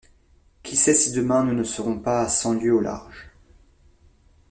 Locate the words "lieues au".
2.55-2.79